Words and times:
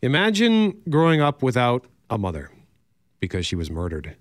Imagine 0.00 0.80
growing 0.88 1.20
up 1.20 1.42
without 1.42 1.84
a 2.08 2.16
mother 2.16 2.52
because 3.18 3.44
she 3.44 3.56
was 3.56 3.68
murdered. 3.68 4.14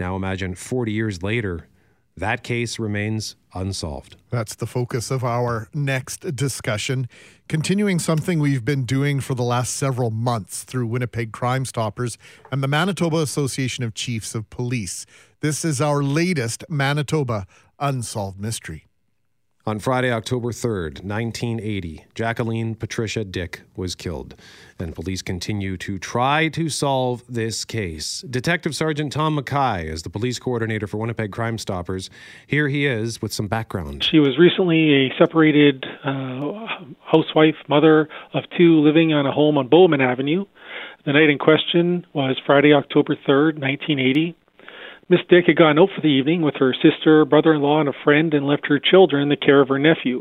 Now 0.00 0.16
imagine 0.16 0.54
40 0.54 0.90
years 0.90 1.22
later, 1.22 1.68
that 2.16 2.42
case 2.42 2.78
remains 2.78 3.36
unsolved. 3.52 4.16
That's 4.30 4.54
the 4.54 4.66
focus 4.66 5.10
of 5.10 5.22
our 5.22 5.68
next 5.74 6.34
discussion. 6.34 7.10
Continuing 7.46 7.98
something 7.98 8.38
we've 8.38 8.64
been 8.64 8.86
doing 8.86 9.20
for 9.20 9.34
the 9.34 9.42
last 9.42 9.76
several 9.76 10.10
months 10.10 10.64
through 10.64 10.86
Winnipeg 10.86 11.30
Crime 11.32 11.66
Stoppers 11.66 12.16
and 12.50 12.62
the 12.62 12.68
Manitoba 12.68 13.18
Association 13.18 13.84
of 13.84 13.92
Chiefs 13.92 14.34
of 14.34 14.48
Police. 14.48 15.04
This 15.40 15.62
is 15.62 15.78
our 15.78 16.02
latest 16.02 16.64
Manitoba 16.70 17.46
Unsolved 17.78 18.40
Mystery. 18.40 18.87
On 19.66 19.78
Friday, 19.78 20.10
October 20.10 20.48
3rd, 20.48 21.04
1980, 21.04 22.06
Jackaleen 22.14 22.78
Patricia 22.78 23.22
Dyck 23.22 23.60
was 23.76 23.94
killed, 23.94 24.34
and 24.78 24.94
police 24.94 25.20
continue 25.20 25.76
to 25.76 25.98
try 25.98 26.48
to 26.48 26.70
solve 26.70 27.22
this 27.28 27.66
case. 27.66 28.24
Detective 28.30 28.74
Sergeant 28.74 29.12
Tom 29.12 29.34
Mackay 29.34 29.86
is 29.86 30.04
the 30.04 30.10
police 30.10 30.38
coordinator 30.38 30.86
for 30.86 30.96
Winnipeg 30.96 31.32
Crime 31.32 31.58
Stoppers. 31.58 32.08
Here 32.46 32.68
he 32.68 32.86
is 32.86 33.20
with 33.20 33.34
some 33.34 33.46
background. 33.46 34.04
She 34.04 34.20
was 34.20 34.38
recently 34.38 35.06
a 35.06 35.18
separated 35.18 35.84
uh, 36.02 36.66
housewife, 37.04 37.56
mother 37.68 38.08
of 38.32 38.44
two, 38.56 38.80
living 38.80 39.12
on 39.12 39.26
a 39.26 39.32
home 39.32 39.58
on 39.58 39.68
Bowman 39.68 40.00
Avenue. 40.00 40.46
The 41.04 41.12
night 41.12 41.28
in 41.28 41.38
question 41.38 42.06
was 42.14 42.40
Friday, 42.46 42.72
October 42.72 43.16
3rd, 43.16 43.58
1980. 43.60 44.34
Miss 45.10 45.20
Dyck 45.30 45.46
had 45.46 45.56
gone 45.56 45.78
out 45.78 45.88
for 45.94 46.02
the 46.02 46.08
evening 46.08 46.42
with 46.42 46.56
her 46.56 46.74
sister, 46.74 47.24
brother 47.24 47.54
in 47.54 47.62
law, 47.62 47.80
and 47.80 47.88
a 47.88 47.94
friend 48.04 48.34
and 48.34 48.46
left 48.46 48.66
her 48.66 48.78
children 48.78 49.22
in 49.22 49.28
the 49.30 49.36
care 49.36 49.62
of 49.62 49.68
her 49.68 49.78
nephew. 49.78 50.20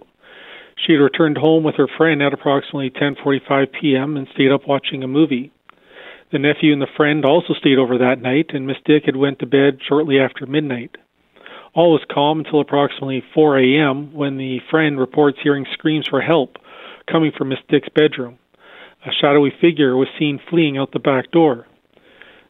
She 0.77 0.93
had 0.93 1.01
returned 1.01 1.37
home 1.37 1.65
with 1.65 1.75
her 1.75 1.89
friend 1.97 2.23
at 2.23 2.33
approximately 2.33 2.89
10:45 2.91 3.73
p.m. 3.73 4.15
and 4.15 4.29
stayed 4.33 4.49
up 4.49 4.65
watching 4.65 5.03
a 5.03 5.07
movie. 5.07 5.51
The 6.31 6.39
nephew 6.39 6.71
and 6.71 6.81
the 6.81 6.87
friend 6.95 7.25
also 7.25 7.53
stayed 7.53 7.77
over 7.77 7.97
that 7.97 8.21
night, 8.21 8.51
and 8.53 8.65
Miss 8.65 8.77
Dyck 8.85 9.03
had 9.05 9.17
went 9.17 9.39
to 9.39 9.45
bed 9.45 9.79
shortly 9.85 10.19
after 10.19 10.45
midnight. 10.45 10.95
All 11.73 11.91
was 11.91 12.05
calm 12.09 12.39
until 12.39 12.61
approximately 12.61 13.21
4 13.33 13.57
a.m. 13.59 14.13
when 14.13 14.37
the 14.37 14.61
friend 14.69 14.97
reports 14.97 15.39
hearing 15.43 15.65
screams 15.73 16.07
for 16.07 16.21
help 16.21 16.57
coming 17.11 17.33
from 17.37 17.49
Miss 17.49 17.59
Dyck's 17.67 17.89
bedroom. 17.89 18.39
A 19.05 19.11
shadowy 19.11 19.51
figure 19.59 19.97
was 19.97 20.07
seen 20.17 20.39
fleeing 20.49 20.77
out 20.77 20.93
the 20.93 20.99
back 20.99 21.31
door. 21.31 21.67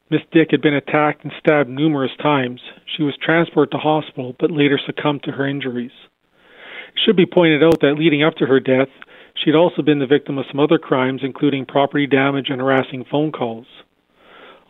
Miss 0.09 0.21
Dyck 0.31 0.51
had 0.51 0.61
been 0.61 0.73
attacked 0.73 1.23
and 1.23 1.33
stabbed 1.39 1.69
numerous 1.69 2.11
times. 2.21 2.61
She 2.95 3.03
was 3.03 3.17
transported 3.21 3.71
to 3.71 3.77
hospital 3.77 4.35
but 4.39 4.51
later 4.51 4.79
succumbed 4.83 5.23
to 5.23 5.31
her 5.31 5.47
injuries. 5.47 5.91
It 6.95 7.01
should 7.05 7.17
be 7.17 7.25
pointed 7.25 7.63
out 7.63 7.81
that 7.81 7.95
leading 7.97 8.23
up 8.23 8.35
to 8.35 8.45
her 8.45 8.59
death, 8.59 8.87
she 9.35 9.49
had 9.49 9.57
also 9.57 9.81
been 9.81 9.99
the 9.99 10.07
victim 10.07 10.37
of 10.37 10.45
some 10.49 10.59
other 10.59 10.77
crimes, 10.77 11.21
including 11.23 11.65
property 11.65 12.07
damage 12.07 12.49
and 12.49 12.61
harassing 12.61 13.05
phone 13.09 13.31
calls. 13.31 13.67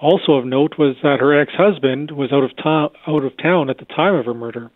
Also 0.02 0.34
of 0.34 0.46
note 0.46 0.78
was 0.78 0.96
that 1.04 1.20
her 1.20 1.40
ex-husband 1.40 2.12
was 2.12 2.32
out 2.32 2.44
of, 2.44 2.56
to- 2.58 2.90
out 3.08 3.24
of 3.24 3.38
town 3.38 3.70
at 3.70 3.78
the 3.78 3.86
time 3.86 4.16
of 4.16 4.26
her 4.26 4.34
murder. 4.34 4.72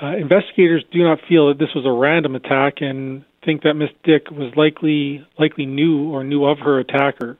Uh, 0.00 0.16
investigators 0.16 0.84
do 0.92 1.02
not 1.02 1.18
feel 1.28 1.48
that 1.48 1.58
this 1.58 1.74
was 1.74 1.84
a 1.84 1.90
random 1.90 2.36
attack 2.36 2.74
and 2.80 3.24
think 3.44 3.62
that 3.62 3.74
Miss 3.74 3.90
Dyck 4.04 4.30
was 4.30 4.52
likely 4.56 5.26
likely 5.38 5.66
knew 5.66 6.10
or 6.10 6.22
knew 6.22 6.44
of 6.44 6.58
her 6.60 6.78
attacker. 6.78 7.36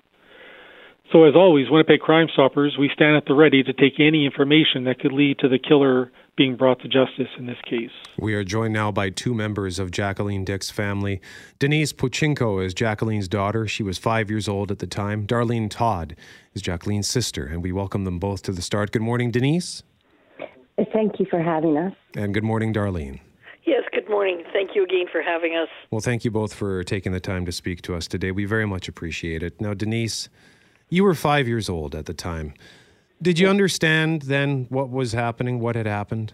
So, 1.12 1.24
as 1.24 1.34
always, 1.34 1.70
Winnipeg 1.70 2.00
Crime 2.00 2.28
Stoppers, 2.34 2.76
we 2.78 2.90
stand 2.92 3.16
at 3.16 3.24
the 3.24 3.34
ready 3.34 3.62
to 3.62 3.72
take 3.72 3.94
any 3.98 4.26
information 4.26 4.84
that 4.84 5.00
could 5.00 5.12
lead 5.12 5.38
to 5.38 5.48
the 5.48 5.58
killer 5.58 6.12
being 6.36 6.54
brought 6.54 6.80
to 6.82 6.88
justice 6.88 7.28
in 7.38 7.46
this 7.46 7.56
case. 7.64 7.90
We 8.18 8.34
are 8.34 8.44
joined 8.44 8.74
now 8.74 8.92
by 8.92 9.08
two 9.08 9.32
members 9.32 9.78
of 9.78 9.90
Jackaleen 9.90 10.44
Dyck's 10.44 10.70
family. 10.70 11.22
Denise 11.58 11.94
Pochinko 11.94 12.62
is 12.62 12.74
Jackaleen's 12.74 13.26
daughter. 13.26 13.66
She 13.66 13.82
was 13.82 13.96
five 13.96 14.28
years 14.28 14.48
old 14.48 14.70
at 14.70 14.80
the 14.80 14.86
time. 14.86 15.26
Darlene 15.26 15.70
Todd 15.70 16.14
is 16.52 16.60
Jackaleen's 16.60 17.08
sister, 17.08 17.46
and 17.46 17.62
we 17.62 17.72
welcome 17.72 18.04
them 18.04 18.18
both 18.18 18.42
to 18.42 18.52
the 18.52 18.62
start. 18.62 18.92
Good 18.92 19.02
morning, 19.02 19.30
Denise. 19.30 19.82
Thank 20.92 21.18
you 21.18 21.26
for 21.30 21.42
having 21.42 21.78
us. 21.78 21.94
And 22.16 22.34
good 22.34 22.44
morning, 22.44 22.74
Darlene. 22.74 23.20
Yes, 23.64 23.82
good 23.92 24.08
morning. 24.10 24.44
Thank 24.52 24.72
you 24.74 24.84
again 24.84 25.06
for 25.10 25.22
having 25.22 25.56
us. 25.56 25.68
Well, 25.90 26.02
thank 26.02 26.26
you 26.26 26.30
both 26.30 26.52
for 26.52 26.84
taking 26.84 27.12
the 27.12 27.20
time 27.20 27.46
to 27.46 27.52
speak 27.52 27.80
to 27.82 27.94
us 27.94 28.06
today. 28.06 28.30
We 28.30 28.44
very 28.44 28.66
much 28.66 28.88
appreciate 28.88 29.42
it. 29.42 29.58
Now, 29.58 29.72
Denise, 29.72 30.28
you 30.88 31.04
were 31.04 31.14
five 31.14 31.46
years 31.48 31.68
old 31.68 31.94
at 31.94 32.06
the 32.06 32.14
time. 32.14 32.54
Did 33.20 33.38
you 33.38 33.48
understand 33.48 34.22
then 34.22 34.66
what 34.68 34.90
was 34.90 35.12
happening, 35.12 35.60
what 35.60 35.76
had 35.76 35.86
happened? 35.86 36.32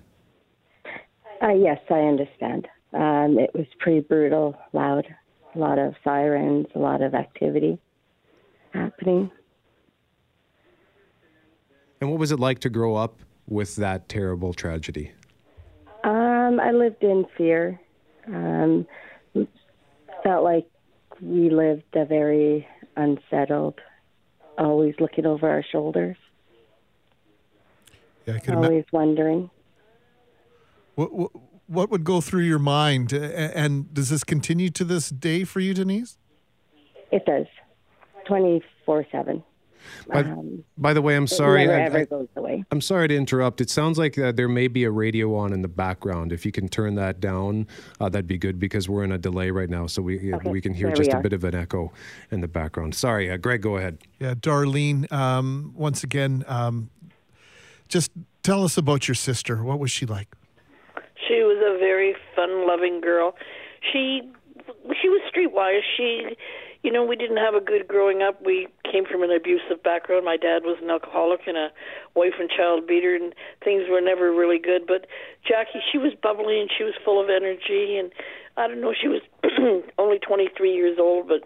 Uh, 1.43 1.49
yes, 1.49 1.81
I 1.91 2.01
understand. 2.01 2.69
Um, 2.93 3.39
it 3.39 3.51
was 3.55 3.67
pretty 3.79 4.01
brutal, 4.01 4.57
loud, 4.73 5.07
a 5.55 5.59
lot 5.59 5.79
of 5.79 5.95
sirens, 6.05 6.67
a 6.75 6.79
lot 6.79 7.03
of 7.03 7.15
activity 7.15 7.79
happening. 8.73 9.31
And 12.01 12.11
what 12.11 12.19
was 12.19 12.33
it 12.33 12.39
like 12.39 12.59
to 12.61 12.69
grow 12.69 12.97
up 12.97 13.21
with 13.49 13.77
that 13.77 14.09
terrible 14.09 14.53
tragedy? 14.53 15.13
Um, 16.05 16.61
I 16.61 16.71
lived 16.71 17.03
in 17.03 17.25
fear. 17.37 17.81
Um, 18.27 18.87
felt 20.23 20.45
like 20.45 20.67
we 21.21 21.51
lived 21.51 21.85
a 21.95 22.05
very 22.05 22.67
unsettled, 22.97 23.81
always 24.59 24.95
looking 25.01 25.27
over 25.27 25.49
our 25.49 25.63
shoulders, 25.71 26.17
Yeah, 28.27 28.35
I 28.35 28.39
can 28.39 28.55
ima- 28.55 28.69
always 28.69 28.85
wondering. 28.93 29.51
what, 30.95 31.13
what, 31.13 31.31
what 31.67 31.91
would 31.91 32.05
go 32.05 32.21
through 32.21 32.43
your 32.43 32.59
mind? 32.59 33.13
And 33.13 33.93
does 33.93 34.11
this 34.11 34.25
continue 34.25 34.71
to 34.71 34.85
this 34.85 35.09
day 35.11 35.45
for 35.45 35.61
you, 35.61 35.75
Denise? 35.75 36.19
It 37.11 37.25
does, 37.27 37.47
twenty 38.27 38.63
four 38.85 39.07
seven. 39.13 39.43
By, 40.09 40.21
Um, 40.21 40.65
by 40.79 40.93
the 40.93 41.03
way, 41.03 41.17
I'm 41.17 41.27
sorry. 41.27 41.67
Never 41.67 41.79
I, 41.79 41.83
ever 41.83 41.99
I, 41.99 42.05
goes 42.05 42.29
away. 42.37 42.65
I'm 42.71 42.81
sorry 42.81 43.09
to 43.09 43.17
interrupt. 43.17 43.61
It 43.61 43.71
sounds 43.71 43.99
like 43.99 44.19
uh, 44.19 44.33
there 44.33 44.49
may 44.49 44.69
be 44.69 44.85
a 44.85 44.91
radio 44.91 45.35
on 45.35 45.53
in 45.53 45.63
the 45.63 45.69
background. 45.69 46.33
If 46.33 46.45
you 46.47 46.53
can 46.53 46.69
turn 46.69 46.95
that 46.97 47.21
down, 47.21 47.67
uh, 48.01 48.09
that'd 48.09 48.27
be 48.27 48.39
good 48.39 48.59
because 48.59 48.89
we're 48.89 49.05
in 49.05 49.13
a 49.13 49.19
delay 49.19 49.51
right 49.51 49.71
now, 49.71 49.87
so 49.87 50.03
we 50.03 50.33
uh, 50.33 50.37
Okay, 50.37 50.51
we 50.51 50.61
can 50.61 50.75
hear 50.75 50.89
there 50.89 50.97
just 50.97 51.13
a 51.13 51.21
bit 51.21 51.33
of 51.33 51.45
an 51.45 51.55
echo 51.55 51.93
in 52.31 52.41
the 52.41 52.49
background. 52.49 52.95
Sorry, 52.95 53.31
uh, 53.31 53.37
Greg, 53.37 53.63
go 53.63 53.77
ahead. 53.77 53.99
Yeah, 54.19 54.35
Darlene, 54.35 55.11
um, 55.13 55.73
once 55.77 56.03
again, 56.05 56.45
um, 56.49 56.91
just 57.89 58.11
tell 58.43 58.65
us 58.65 58.77
about 58.77 59.09
your 59.09 59.15
sister. 59.15 59.63
What 59.63 59.79
was 59.79 59.91
she 59.91 60.07
like? 60.07 60.35
She 61.29 61.43
was 61.43 61.59
a 61.59 61.79
very 61.79 62.15
fun-loving 62.35 63.01
girl. 63.01 63.35
She 63.93 64.23
she 65.01 65.09
was 65.09 65.21
streetwise. 65.35 65.81
She, 65.97 66.37
you 66.83 66.93
know, 66.93 67.05
we 67.05 67.17
didn't 67.17 67.39
have 67.39 67.55
a 67.55 67.61
good 67.61 67.89
growing 67.89 68.23
up. 68.23 68.45
We 68.45 68.69
came 68.95 69.05
from 69.11 69.25
an 69.25 69.33
abusive 69.33 69.83
background. 69.83 70.25
My 70.25 70.37
dad 70.37 70.63
was 70.63 70.79
an 70.81 70.89
alcoholic 70.89 71.41
and 71.49 71.57
a 71.57 71.71
wife 72.15 72.39
and 72.39 72.49
child 72.49 72.87
beater, 72.87 73.17
and 73.17 73.35
things 73.65 73.91
were 73.91 74.01
never 74.01 74.31
really 74.31 74.59
good. 74.59 74.87
But 74.87 75.07
Jackie, 75.43 75.83
she 75.91 75.99
was 75.99 76.13
bubbly 76.23 76.61
and 76.61 76.71
she 76.71 76.85
was 76.85 76.95
full 77.05 77.21
of 77.21 77.29
energy, 77.29 77.99
and 77.99 78.13
I 78.57 78.69
don't 78.69 78.81
know, 78.81 78.95
she 78.95 79.09
was 79.09 79.23
only 79.99 80.21
23 80.21 80.73
years 80.73 80.99
old, 81.01 81.27
but 81.27 81.43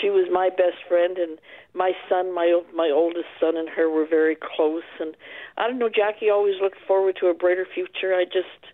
she 0.00 0.10
was 0.10 0.26
my 0.32 0.48
best 0.50 0.78
friend 0.88 1.18
and 1.18 1.38
my 1.74 1.92
son 2.08 2.32
my 2.32 2.62
my 2.72 2.90
oldest 2.94 3.26
son 3.40 3.56
and 3.56 3.68
her 3.68 3.90
were 3.90 4.06
very 4.06 4.36
close 4.36 4.86
and 5.00 5.16
i 5.58 5.66
don't 5.66 5.80
know 5.80 5.88
jackie 5.88 6.30
always 6.30 6.54
looked 6.62 6.78
forward 6.86 7.16
to 7.18 7.26
a 7.26 7.34
brighter 7.34 7.66
future 7.66 8.14
i 8.14 8.24
just 8.24 8.70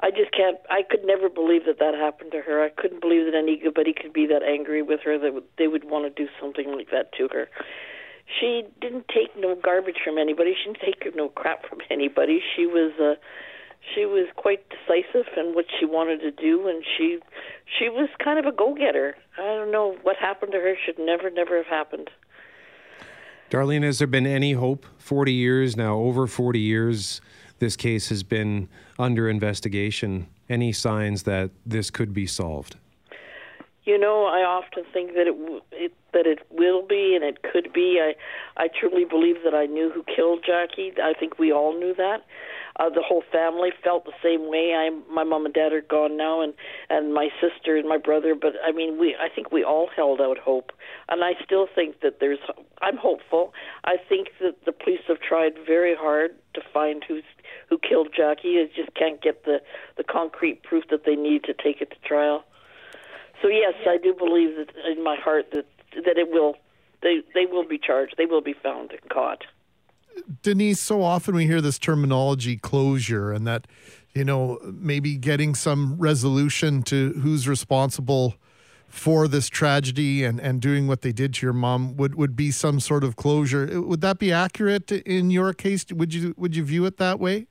i 0.00 0.10
just 0.10 0.32
can't 0.32 0.58
i 0.70 0.82
could 0.82 1.04
never 1.04 1.28
believe 1.28 1.64
that 1.66 1.78
that 1.78 1.94
happened 1.94 2.32
to 2.32 2.40
her. 2.40 2.62
I 2.64 2.70
couldn't 2.70 3.00
believe 3.00 3.26
that 3.26 3.34
anybody 3.34 3.92
could 3.92 4.12
be 4.12 4.26
that 4.26 4.42
angry 4.42 4.82
with 4.82 5.00
her. 5.04 5.18
That 5.18 5.42
they 5.58 5.68
would 5.68 5.84
want 5.84 6.04
to 6.04 6.24
do 6.24 6.28
something 6.40 6.72
like 6.72 6.90
that 6.90 7.12
to 7.18 7.28
her. 7.32 7.48
She 8.38 8.62
didn't 8.80 9.06
take 9.08 9.36
no 9.36 9.56
garbage 9.56 9.98
from 10.04 10.18
anybody. 10.18 10.54
She 10.54 10.72
didn't 10.72 10.80
take 10.80 11.16
no 11.16 11.28
crap 11.28 11.68
from 11.68 11.78
anybody. 11.90 12.40
She 12.54 12.66
was 12.66 12.92
uh 13.00 13.14
she 13.94 14.04
was 14.04 14.28
quite 14.36 14.62
decisive 14.68 15.26
in 15.36 15.54
what 15.54 15.64
she 15.78 15.86
wanted 15.86 16.20
to 16.20 16.30
do 16.30 16.68
and 16.68 16.84
she 16.96 17.18
she 17.78 17.88
was 17.88 18.08
kind 18.22 18.38
of 18.38 18.44
a 18.44 18.52
go 18.52 18.74
getter 18.74 19.16
i 19.38 19.40
don't 19.40 19.72
know 19.72 19.96
what 20.02 20.16
happened 20.16 20.52
to 20.52 20.58
her. 20.58 20.74
Should 20.84 20.98
never 20.98 21.30
never 21.30 21.56
have 21.56 21.66
happened. 21.66 22.10
Darlene, 23.50 23.82
has 23.82 23.98
there 23.98 24.06
been 24.06 24.28
any 24.28 24.52
hope? 24.52 24.86
40 24.98 25.32
years 25.32 25.76
now, 25.76 25.96
over 25.96 26.28
40 26.28 26.60
years, 26.60 27.20
this 27.58 27.74
case 27.74 28.08
has 28.08 28.22
been 28.22 28.68
under 29.00 29.28
investigation. 29.28 30.26
Any 30.48 30.72
signs 30.72 31.22
that 31.24 31.50
this 31.64 31.90
could 31.90 32.12
be 32.12 32.26
solved? 32.26 32.76
You 33.84 33.98
know, 33.98 34.26
I 34.26 34.40
often 34.44 34.84
think 34.92 35.14
that 35.14 35.26
it, 35.26 35.38
w- 35.40 35.62
it 35.72 35.92
that 36.12 36.26
it 36.26 36.40
will 36.50 36.86
be 36.86 37.14
and 37.14 37.24
it 37.24 37.42
could 37.42 37.72
be. 37.72 37.98
I 38.00 38.14
I 38.62 38.68
truly 38.68 39.04
believe 39.04 39.36
that 39.44 39.54
I 39.54 39.66
knew 39.66 39.90
who 39.90 40.04
killed 40.04 40.44
Jackie. 40.46 40.92
I 41.02 41.14
think 41.18 41.38
we 41.38 41.50
all 41.52 41.72
knew 41.78 41.94
that. 41.94 42.24
Uh, 42.80 42.88
the 42.88 43.02
whole 43.06 43.22
family 43.30 43.68
felt 43.84 44.06
the 44.06 44.12
same 44.22 44.48
way. 44.48 44.72
I 44.74 44.88
my 45.12 45.22
mom 45.22 45.44
and 45.44 45.52
dad 45.52 45.74
are 45.74 45.82
gone 45.82 46.16
now, 46.16 46.40
and 46.40 46.54
and 46.88 47.12
my 47.12 47.28
sister 47.38 47.76
and 47.76 47.86
my 47.86 47.98
brother. 47.98 48.34
But 48.34 48.54
I 48.66 48.72
mean, 48.72 48.98
we 48.98 49.14
I 49.20 49.28
think 49.28 49.52
we 49.52 49.62
all 49.62 49.90
held 49.94 50.18
out 50.18 50.38
hope, 50.38 50.72
and 51.10 51.22
I 51.22 51.32
still 51.44 51.68
think 51.74 52.00
that 52.00 52.20
there's. 52.20 52.38
I'm 52.80 52.96
hopeful. 52.96 53.52
I 53.84 53.96
think 54.08 54.28
that 54.40 54.64
the 54.64 54.72
police 54.72 55.00
have 55.08 55.20
tried 55.20 55.52
very 55.66 55.94
hard 55.94 56.30
to 56.54 56.62
find 56.72 57.04
who's 57.06 57.24
who 57.68 57.76
killed 57.78 58.08
Jackie. 58.16 58.56
They 58.56 58.72
just 58.74 58.94
can't 58.94 59.20
get 59.20 59.44
the 59.44 59.60
the 59.98 60.04
concrete 60.04 60.62
proof 60.62 60.84
that 60.90 61.04
they 61.04 61.16
need 61.16 61.44
to 61.44 61.52
take 61.52 61.82
it 61.82 61.90
to 61.90 62.08
trial. 62.08 62.44
So 63.42 63.48
yes, 63.48 63.74
I 63.86 63.98
do 63.98 64.14
believe 64.14 64.56
that 64.56 64.72
in 64.90 65.04
my 65.04 65.16
heart 65.16 65.50
that 65.52 65.66
that 66.06 66.16
it 66.16 66.30
will 66.30 66.56
they 67.02 67.20
they 67.34 67.44
will 67.44 67.66
be 67.68 67.78
charged. 67.78 68.14
They 68.16 68.26
will 68.26 68.40
be 68.40 68.54
found 68.54 68.92
and 68.92 69.10
caught. 69.10 69.44
Denise, 70.42 70.80
so 70.80 71.02
often 71.02 71.34
we 71.34 71.46
hear 71.46 71.60
this 71.60 71.78
terminology 71.78 72.56
closure 72.56 73.32
and 73.32 73.46
that, 73.46 73.66
you 74.14 74.24
know, 74.24 74.58
maybe 74.64 75.16
getting 75.16 75.54
some 75.54 75.96
resolution 75.98 76.82
to 76.84 77.12
who's 77.14 77.48
responsible 77.48 78.34
for 78.88 79.28
this 79.28 79.48
tragedy 79.48 80.24
and, 80.24 80.40
and 80.40 80.60
doing 80.60 80.88
what 80.88 81.02
they 81.02 81.12
did 81.12 81.34
to 81.34 81.46
your 81.46 81.52
mom 81.52 81.96
would, 81.96 82.16
would 82.16 82.34
be 82.34 82.50
some 82.50 82.80
sort 82.80 83.04
of 83.04 83.16
closure. 83.16 83.80
Would 83.80 84.00
that 84.00 84.18
be 84.18 84.32
accurate 84.32 84.90
in 84.90 85.30
your 85.30 85.52
case? 85.52 85.86
Would 85.92 86.12
you 86.12 86.34
would 86.36 86.56
you 86.56 86.64
view 86.64 86.84
it 86.86 86.96
that 86.96 87.20
way? 87.20 87.46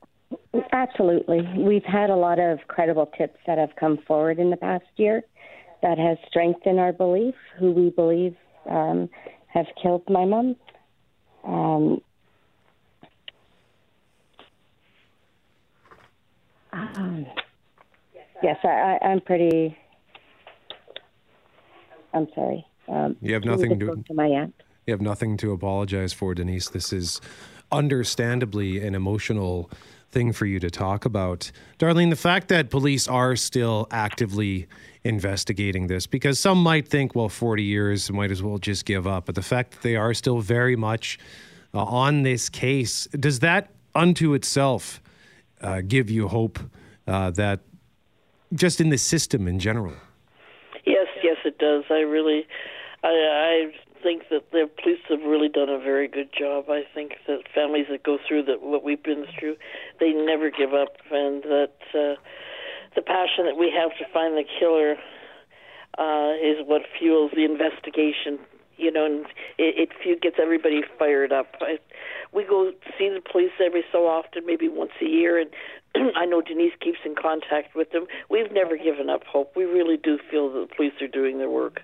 Absolutely. 0.72 1.40
We've 1.56 1.84
had 1.84 2.10
a 2.10 2.16
lot 2.16 2.38
of 2.38 2.58
credible 2.68 3.06
tips 3.16 3.38
that 3.46 3.58
have 3.58 3.70
come 3.76 3.98
forward 4.06 4.38
in 4.38 4.50
the 4.50 4.56
past 4.56 4.84
year 4.96 5.22
that 5.82 5.98
has 5.98 6.18
strengthened 6.28 6.78
our 6.78 6.92
belief 6.92 7.34
who 7.58 7.72
we 7.72 7.90
believe 7.90 8.36
um, 8.68 9.08
have 9.46 9.66
killed 9.82 10.02
my 10.08 10.24
mom. 10.24 10.56
Um, 11.44 12.02
um, 16.72 17.26
yes, 18.42 18.58
I, 18.64 18.98
I, 19.02 19.12
am 19.12 19.20
pretty. 19.20 19.76
I'm 22.14 22.28
sorry. 22.34 22.66
Um, 22.88 23.16
you 23.20 23.34
have 23.34 23.44
nothing 23.44 23.78
to, 23.78 24.02
to 24.06 24.14
my 24.14 24.26
aunt. 24.26 24.54
You 24.86 24.92
have 24.92 25.00
nothing 25.00 25.36
to 25.38 25.52
apologize 25.52 26.12
for, 26.12 26.34
Denise. 26.34 26.68
This 26.68 26.92
is 26.92 27.20
understandably 27.70 28.84
an 28.84 28.94
emotional 28.94 29.70
thing 30.10 30.32
for 30.32 30.46
you 30.46 30.58
to 30.58 30.70
talk 30.70 31.04
about. 31.04 31.52
Darlene, 31.78 32.10
the 32.10 32.16
fact 32.16 32.48
that 32.48 32.70
police 32.70 33.06
are 33.06 33.36
still 33.36 33.86
actively 33.90 34.66
investigating 35.04 35.86
this, 35.86 36.06
because 36.06 36.40
some 36.40 36.60
might 36.60 36.88
think, 36.88 37.14
well, 37.14 37.28
40 37.28 37.62
years, 37.62 38.10
might 38.10 38.30
as 38.30 38.42
well 38.42 38.58
just 38.58 38.84
give 38.84 39.06
up. 39.06 39.26
But 39.26 39.36
the 39.36 39.42
fact 39.42 39.72
that 39.72 39.82
they 39.82 39.96
are 39.96 40.12
still 40.14 40.40
very 40.40 40.74
much 40.74 41.18
uh, 41.72 41.84
on 41.84 42.22
this 42.22 42.48
case, 42.48 43.06
does 43.18 43.38
that 43.40 43.70
unto 43.94 44.34
itself 44.34 45.00
uh, 45.60 45.80
give 45.86 46.10
you 46.10 46.28
hope 46.28 46.58
uh, 47.06 47.30
that 47.32 47.60
just 48.54 48.80
in 48.80 48.88
the 48.88 48.98
system 48.98 49.46
in 49.46 49.58
general? 49.58 49.94
Yes, 50.86 51.06
yes, 51.22 51.36
it 51.44 51.58
does. 51.58 51.84
I 51.90 52.00
really, 52.00 52.46
I, 53.02 53.08
I 53.08 53.72
think 54.02 54.24
that 54.30 54.50
the 54.52 54.68
police 54.82 54.98
have 55.08 55.20
really 55.22 55.48
done 55.48 55.68
a 55.68 55.78
very 55.78 56.08
good 56.08 56.30
job. 56.36 56.68
I 56.68 56.82
think 56.94 57.12
that 57.26 57.40
families 57.54 57.86
that 57.90 58.02
go 58.02 58.18
through 58.26 58.44
that 58.44 58.62
what 58.62 58.82
we've 58.82 59.02
been 59.02 59.26
through, 59.38 59.56
they 59.98 60.12
never 60.12 60.50
give 60.50 60.74
up, 60.74 60.96
and 61.10 61.42
that 61.44 61.76
uh, 61.94 62.14
the 62.96 63.02
passion 63.02 63.44
that 63.46 63.56
we 63.58 63.72
have 63.76 63.90
to 63.98 64.12
find 64.12 64.36
the 64.36 64.44
killer 64.58 64.96
uh, 65.98 66.32
is 66.34 66.66
what 66.66 66.82
fuels 66.98 67.30
the 67.34 67.44
investigation. 67.44 68.38
You 68.80 68.90
know, 68.90 69.04
and 69.04 69.26
it, 69.58 69.90
it 70.04 70.22
gets 70.22 70.36
everybody 70.40 70.82
fired 70.98 71.32
up. 71.32 71.54
I, 71.60 71.78
we 72.32 72.44
go 72.44 72.72
see 72.98 73.08
the 73.08 73.20
police 73.20 73.52
every 73.64 73.84
so 73.92 74.06
often, 74.06 74.46
maybe 74.46 74.68
once 74.68 74.92
a 75.02 75.04
year, 75.04 75.38
and 75.38 75.50
I 76.16 76.24
know 76.24 76.40
Denise 76.40 76.72
keeps 76.80 77.00
in 77.04 77.14
contact 77.14 77.76
with 77.76 77.90
them. 77.92 78.06
We've 78.30 78.50
never 78.52 78.76
given 78.76 79.10
up 79.10 79.24
hope. 79.24 79.54
We 79.56 79.64
really 79.64 79.96
do 79.96 80.18
feel 80.30 80.50
that 80.52 80.68
the 80.68 80.74
police 80.74 80.94
are 81.02 81.08
doing 81.08 81.38
their 81.38 81.50
work. 81.50 81.82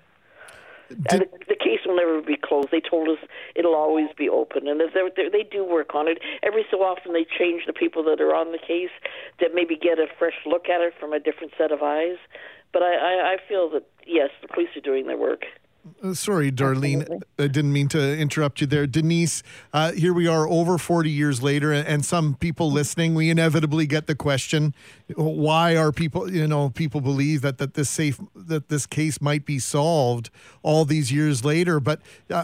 Did, 0.87 0.99
the, 1.09 1.27
the, 1.49 1.55
case 1.55 1.81
will 1.85 1.97
never 1.97 2.21
be 2.21 2.37
closed. 2.37 2.69
They 2.71 2.79
told 2.79 3.09
us 3.09 3.17
it'll 3.55 3.75
always 3.75 4.07
be 4.17 4.29
open, 4.29 4.67
and 4.67 4.79
they're, 4.79 5.09
they're, 5.13 5.29
they 5.29 5.43
do 5.43 5.65
work 5.65 5.93
on 5.93 6.07
it. 6.07 6.19
Every 6.43 6.65
so 6.71 6.77
often, 6.77 7.11
they 7.11 7.25
change 7.25 7.63
the 7.67 7.73
people 7.73 8.03
that 8.05 8.21
are 8.21 8.33
on 8.33 8.53
the 8.53 8.57
case 8.57 8.93
that 9.41 9.49
maybe 9.53 9.75
get 9.75 9.99
a 9.99 10.07
fresh 10.17 10.39
look 10.45 10.69
at 10.69 10.79
it 10.79 10.93
from 10.97 11.11
a 11.11 11.19
different 11.19 11.51
set 11.57 11.73
of 11.73 11.83
eyes. 11.83 12.17
But 12.71 12.83
I, 12.83 12.95
I, 12.95 13.33
I 13.33 13.37
feel 13.47 13.69
that 13.71 13.83
yes, 14.05 14.29
the 14.41 14.47
police 14.47 14.69
are 14.77 14.81
doing 14.81 15.07
their 15.07 15.17
work. 15.17 15.43
Uh, 16.03 16.13
sorry, 16.13 16.51
Darlene. 16.51 17.01
Absolutely. 17.01 17.27
I 17.39 17.47
didn't 17.47 17.73
mean 17.73 17.87
to 17.89 18.17
interrupt 18.17 18.61
you 18.61 18.67
there. 18.67 18.87
Denise, 18.87 19.43
uh, 19.73 19.91
here 19.91 20.13
we 20.13 20.27
are 20.27 20.47
over 20.47 20.77
40 20.77 21.09
years 21.09 21.41
later, 21.41 21.71
and 21.71 22.05
some 22.05 22.35
people 22.35 22.71
listening, 22.71 23.15
we 23.15 23.29
inevitably 23.29 23.85
get 23.85 24.07
the 24.07 24.15
question 24.15 24.73
why 25.15 25.77
are 25.77 25.91
people, 25.91 26.31
you 26.31 26.47
know, 26.47 26.69
people 26.69 26.99
believe 27.01 27.41
that, 27.41 27.57
that 27.59 27.75
this 27.75 27.89
safe, 27.89 28.19
that 28.35 28.69
this 28.69 28.85
case 28.85 29.21
might 29.21 29.45
be 29.45 29.59
solved 29.59 30.29
all 30.63 30.83
these 30.83 31.11
years 31.11 31.45
later. 31.45 31.79
But 31.79 32.01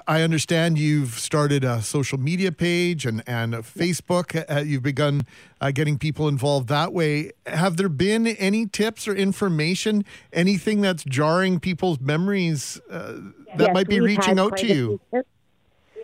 I 0.08 0.22
understand 0.22 0.78
you've 0.78 1.20
started 1.20 1.64
a 1.64 1.82
social 1.82 2.18
media 2.20 2.52
page 2.52 3.06
and, 3.06 3.22
and 3.28 3.54
Facebook. 3.54 4.44
Uh, 4.50 4.62
you've 4.62 4.84
begun 4.84 5.26
uh, 5.64 5.72
getting 5.72 5.98
people 5.98 6.28
involved 6.28 6.68
that 6.68 6.92
way. 6.92 7.32
Have 7.46 7.78
there 7.78 7.88
been 7.88 8.28
any 8.28 8.66
tips 8.66 9.08
or 9.08 9.16
information, 9.16 10.04
anything 10.34 10.82
that's 10.82 11.06
jarring 11.06 11.62
people's 11.62 12.02
memories? 12.02 12.82
Uh, 12.90 13.14
that 13.56 13.68
yes, 13.68 13.74
might 13.74 13.88
be 13.88 14.02
reaching 14.02 14.40
out 14.40 14.58
to 14.58 14.68
you? 14.68 15.00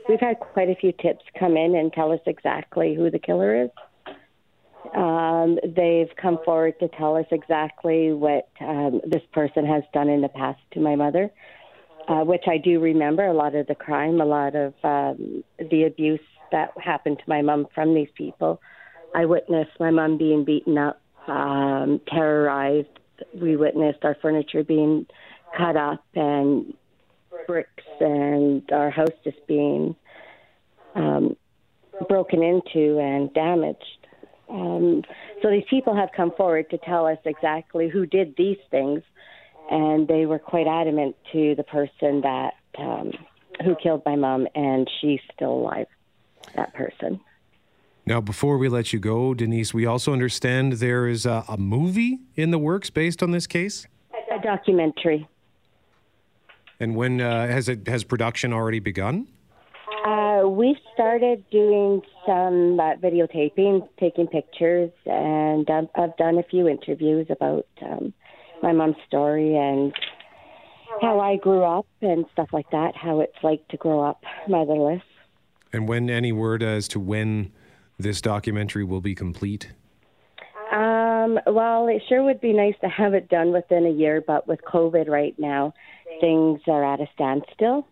We've 0.07 0.19
had 0.19 0.39
quite 0.39 0.69
a 0.69 0.75
few 0.75 0.93
tips 0.93 1.25
come 1.37 1.57
in 1.57 1.75
and 1.75 1.91
tell 1.91 2.13
us 2.13 2.21
exactly 2.25 2.95
who 2.95 3.11
the 3.11 3.19
killer 3.19 3.65
is. 3.65 3.69
Um, 4.95 5.59
they've 5.75 6.09
come 6.15 6.39
forward 6.45 6.79
to 6.79 6.87
tell 6.87 7.17
us 7.17 7.25
exactly 7.29 8.13
what 8.13 8.47
um, 8.61 9.01
this 9.05 9.21
person 9.33 9.65
has 9.65 9.83
done 9.93 10.07
in 10.07 10.21
the 10.21 10.29
past 10.29 10.61
to 10.71 10.79
my 10.79 10.95
mother, 10.95 11.29
uh, 12.07 12.23
which 12.23 12.45
I 12.47 12.57
do 12.59 12.79
remember 12.79 13.25
a 13.25 13.33
lot 13.33 13.55
of 13.55 13.67
the 13.67 13.75
crime, 13.75 14.21
a 14.21 14.25
lot 14.25 14.55
of 14.55 14.73
um, 14.85 15.43
the 15.59 15.83
abuse 15.83 16.21
that 16.53 16.71
happened 16.81 17.17
to 17.17 17.23
my 17.27 17.41
mom 17.41 17.67
from 17.75 17.93
these 17.93 18.09
people. 18.15 18.61
I 19.13 19.25
witnessed 19.25 19.71
my 19.79 19.91
mom 19.91 20.17
being 20.17 20.43
beaten 20.45 20.77
up, 20.77 21.01
um, 21.27 22.01
terrorized. 22.07 22.87
We 23.33 23.55
witnessed 23.55 23.99
our 24.03 24.15
furniture 24.21 24.63
being 24.63 25.07
cut 25.57 25.75
up 25.75 26.03
and 26.15 26.73
bricks 27.47 27.83
and 27.99 28.63
our 28.71 28.89
house 28.89 29.09
just 29.23 29.45
being 29.47 29.95
um, 30.95 31.35
broken 32.07 32.43
into 32.43 32.99
and 32.99 33.33
damaged. 33.33 34.07
Um, 34.49 35.03
so 35.41 35.49
these 35.49 35.65
people 35.69 35.95
have 35.95 36.09
come 36.15 36.31
forward 36.35 36.69
to 36.71 36.77
tell 36.77 37.05
us 37.05 37.19
exactly 37.25 37.89
who 37.89 38.05
did 38.05 38.35
these 38.37 38.57
things, 38.71 39.01
and 39.69 40.07
they 40.07 40.25
were 40.25 40.39
quite 40.39 40.67
adamant 40.67 41.15
to 41.31 41.55
the 41.55 41.63
person 41.63 42.21
that 42.21 42.53
um, 42.77 43.11
who 43.63 43.75
killed 43.75 44.01
my 44.05 44.15
mom, 44.15 44.47
and 44.55 44.89
she's 45.01 45.19
still 45.33 45.51
alive. 45.53 45.87
That 46.55 46.73
person. 46.73 47.19
Now, 48.09 48.19
before 48.19 48.57
we 48.57 48.69
let 48.69 48.91
you 48.91 48.97
go, 48.97 49.35
Denise, 49.35 49.71
we 49.71 49.85
also 49.85 50.11
understand 50.13 50.73
there 50.73 51.07
is 51.07 51.27
a, 51.27 51.45
a 51.47 51.57
movie 51.57 52.17
in 52.35 52.49
the 52.49 52.57
works 52.57 52.89
based 52.89 53.21
on 53.21 53.29
this 53.29 53.45
case. 53.45 53.85
A 54.31 54.41
documentary. 54.41 55.27
And 56.79 56.95
when 56.95 57.21
uh, 57.21 57.45
has 57.45 57.69
it 57.69 57.87
has 57.87 58.03
production 58.03 58.51
already 58.51 58.79
begun? 58.79 59.27
Uh, 60.03 60.47
we 60.47 60.75
started 60.91 61.47
doing 61.51 62.01
some 62.25 62.79
uh, 62.79 62.95
videotaping, 62.95 63.87
taking 63.99 64.25
pictures, 64.25 64.89
and 65.05 65.69
um, 65.69 65.87
I've 65.93 66.17
done 66.17 66.39
a 66.39 66.43
few 66.43 66.67
interviews 66.67 67.27
about 67.29 67.67
um, 67.83 68.11
my 68.63 68.71
mom's 68.71 68.95
story 69.07 69.55
and 69.55 69.93
how 70.99 71.19
I 71.19 71.35
grew 71.35 71.61
up 71.61 71.85
and 72.01 72.25
stuff 72.33 72.49
like 72.53 72.71
that. 72.71 72.95
How 72.95 73.19
it's 73.19 73.37
like 73.43 73.67
to 73.67 73.77
grow 73.77 74.01
up 74.01 74.23
motherless. 74.47 75.03
And 75.71 75.87
when 75.87 76.09
any 76.09 76.31
word 76.31 76.63
as 76.63 76.87
to 76.87 76.99
when 76.99 77.51
this 77.99 78.21
documentary 78.21 78.83
will 78.83 79.01
be 79.01 79.13
complete? 79.13 79.69
Um, 80.71 81.39
well, 81.45 81.87
it 81.87 82.01
sure 82.07 82.23
would 82.23 82.41
be 82.41 82.53
nice 82.53 82.75
to 82.81 82.87
have 82.87 83.13
it 83.13 83.29
done 83.29 83.51
within 83.51 83.85
a 83.85 83.89
year, 83.89 84.23
but 84.25 84.47
with 84.47 84.61
COVID 84.61 85.07
right 85.07 85.37
now, 85.37 85.73
things 86.21 86.61
are 86.67 86.83
at 86.83 87.01
a 87.01 87.07
standstill. 87.13 87.85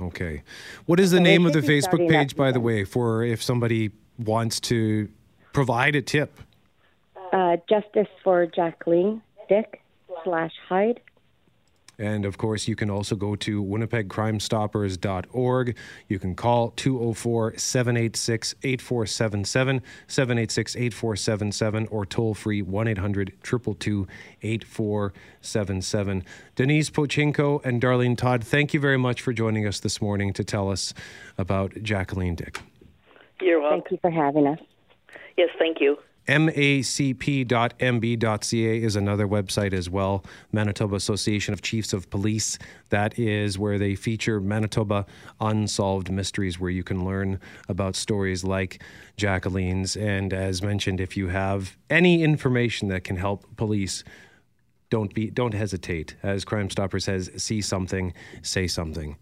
Okay. 0.00 0.42
What 0.86 0.98
is 1.00 1.10
the 1.10 1.18
so 1.18 1.22
name 1.22 1.46
of 1.46 1.52
the 1.52 1.60
Facebook 1.60 2.08
page, 2.08 2.36
by 2.36 2.52
the 2.52 2.60
way, 2.60 2.84
for 2.84 3.22
if 3.22 3.42
somebody 3.42 3.90
wants 4.18 4.60
to 4.60 5.08
provide 5.52 5.94
a 5.94 6.02
tip? 6.02 6.40
Uh, 7.32 7.56
Justice 7.68 8.08
for 8.24 8.46
Jackaleen 8.46 9.22
Dyck 9.48 9.80
slash 10.24 10.52
Hyde. 10.68 11.00
And 12.00 12.24
of 12.24 12.38
course, 12.38 12.66
you 12.66 12.74
can 12.74 12.88
also 12.88 13.14
go 13.14 13.36
to 13.36 13.62
winnipegcrimestoppers.org. 13.62 15.76
You 16.08 16.18
can 16.18 16.34
call 16.34 16.70
204 16.70 17.58
786 17.58 18.54
8477, 18.62 19.82
786 20.06 20.76
8477, 20.76 21.86
or 21.88 22.06
toll 22.06 22.32
free 22.32 22.62
1 22.62 22.88
800 22.88 23.34
222 23.42 24.08
8477. 24.40 26.24
Denise 26.56 26.88
Pochinko 26.88 27.62
and 27.66 27.82
Darlene 27.82 28.16
Todd, 28.16 28.42
thank 28.42 28.72
you 28.72 28.80
very 28.80 28.96
much 28.96 29.20
for 29.20 29.34
joining 29.34 29.66
us 29.66 29.80
this 29.80 30.00
morning 30.00 30.32
to 30.32 30.42
tell 30.42 30.70
us 30.70 30.94
about 31.36 31.74
Jackaleen 31.74 32.34
Dyck. 32.34 32.62
You're 33.42 33.60
welcome. 33.60 33.82
Thank 33.82 33.90
you 33.90 33.98
for 34.00 34.10
having 34.10 34.46
us. 34.46 34.58
Yes, 35.36 35.50
thank 35.58 35.82
you. 35.82 35.98
MACP.mb.ca 36.28 37.52
is 38.82 38.96
another 38.96 39.26
website 39.26 39.72
as 39.72 39.90
well. 39.90 40.24
Manitoba 40.52 40.96
Association 40.96 41.54
of 41.54 41.62
Chiefs 41.62 41.92
of 41.92 42.08
Police. 42.10 42.58
That 42.90 43.18
is 43.18 43.58
where 43.58 43.78
they 43.78 43.94
feature 43.94 44.40
Manitoba 44.40 45.06
unsolved 45.40 46.10
mysteries, 46.10 46.60
where 46.60 46.70
you 46.70 46.84
can 46.84 47.04
learn 47.04 47.40
about 47.68 47.96
stories 47.96 48.44
like 48.44 48.82
Jackaleen's. 49.16 49.96
And 49.96 50.32
as 50.32 50.62
mentioned, 50.62 51.00
if 51.00 51.16
you 51.16 51.28
have 51.28 51.76
any 51.88 52.22
information 52.22 52.88
that 52.88 53.04
can 53.04 53.16
help 53.16 53.44
police, 53.56 54.04
don't 54.90 55.14
be 55.14 55.30
don't 55.30 55.54
hesitate. 55.54 56.16
As 56.22 56.44
Crime 56.44 56.68
Stopper 56.68 57.00
says, 57.00 57.30
see 57.36 57.60
something, 57.60 58.12
say 58.42 58.66
something. 58.66 59.16